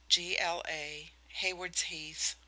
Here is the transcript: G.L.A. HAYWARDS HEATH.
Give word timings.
G.L.A. 0.09 1.11
HAYWARDS 1.27 1.81
HEATH. 1.81 2.33